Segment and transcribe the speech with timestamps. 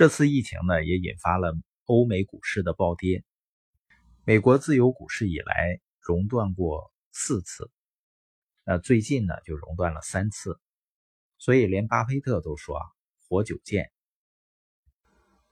[0.00, 1.54] 这次疫情呢，也引发了
[1.84, 3.22] 欧美股市的暴跌。
[4.24, 7.70] 美国自由股市以来熔断过四次，
[8.64, 10.58] 那最近呢就熔断了三次，
[11.36, 12.86] 所以连巴菲特都说啊，
[13.28, 13.92] 活久见。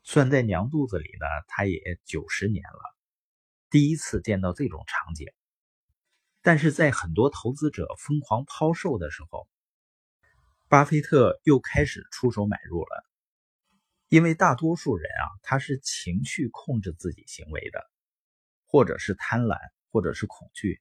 [0.03, 2.97] 算在娘肚子里呢，他也九十年了，
[3.69, 5.27] 第一次见到这种场景。
[6.41, 9.47] 但是在很多投资者疯狂抛售的时候，
[10.69, 13.08] 巴菲特又开始出手买入了。
[14.09, 17.85] 因为大多数人啊，他是情绪控制自己行为的，
[18.65, 19.59] 或者是贪婪，
[19.91, 20.81] 或者是恐惧，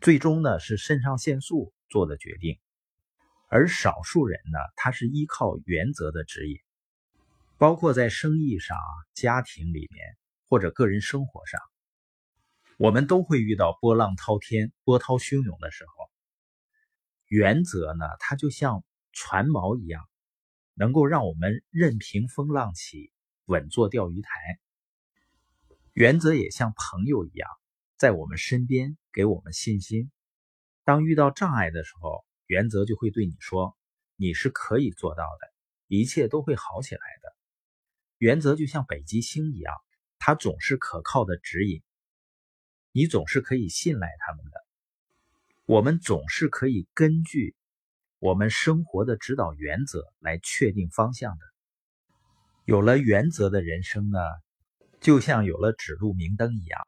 [0.00, 2.60] 最终呢是肾上腺素做的决定。
[3.48, 6.56] 而少数人呢，他是依靠原则的指引，
[7.58, 8.78] 包括在生意上、
[9.12, 10.16] 家庭里面
[10.48, 11.60] 或者个人生活上，
[12.76, 16.10] 我们都会遇到波浪滔天、波涛汹涌的时候。
[17.26, 20.08] 原则呢，它就像船锚一样。
[20.74, 23.12] 能够让我们任凭风浪起，
[23.44, 24.30] 稳坐钓鱼台。
[25.92, 27.48] 原则也像朋友一样，
[27.96, 30.10] 在我们身边给我们信心。
[30.84, 33.76] 当遇到障碍的时候，原则就会对你说
[34.16, 35.52] ：“你是可以做到的，
[35.86, 37.36] 一切都会好起来的。”
[38.18, 39.74] 原则就像北极星一样，
[40.18, 41.82] 它总是可靠的指引，
[42.90, 44.64] 你总是可以信赖他们的。
[45.66, 47.54] 我们总是可以根据。
[48.22, 51.44] 我们生活的指导原则来确定方向的，
[52.64, 54.20] 有了原则的人生呢，
[55.00, 56.80] 就像有了指路明灯一样。